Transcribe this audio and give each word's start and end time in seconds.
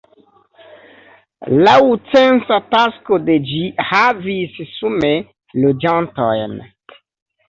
Laŭ 1.65 1.75
censa 2.13 2.57
takso 2.71 3.19
de 3.27 3.35
ĝi 3.49 3.59
havis 3.89 4.55
sume 4.71 5.13
loĝantojn. 5.67 6.57